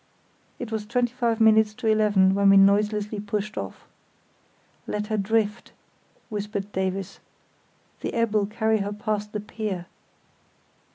[0.57, 3.85] It was twenty five minutes to eleven when we noiselessly pushed off.
[4.87, 5.73] "Let her drift,"
[6.29, 7.19] whispered Davies,
[7.99, 9.85] "the ebb'll carry her past the pier."